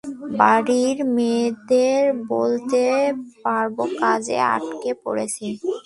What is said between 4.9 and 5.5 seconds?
পড়েছি।